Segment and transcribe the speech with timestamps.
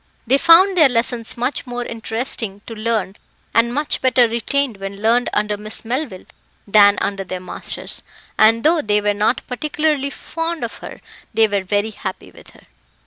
[0.25, 3.17] They found their lessons much more interesting to learn
[3.53, 6.25] and much better retained when learned under Miss Melville
[6.67, 8.01] than under their masters;
[8.35, 11.01] and though they were not particularly fond of her,
[11.35, 12.65] they were very happy with her.